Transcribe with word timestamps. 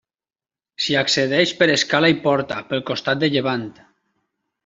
S'hi 0.85 0.95
accedeix 1.01 1.51
per 1.59 1.67
escala 1.73 2.11
i 2.15 2.17
porta 2.25 2.59
pel 2.73 2.83
costat 2.91 3.23
de 3.25 3.31
llevant. 3.35 3.67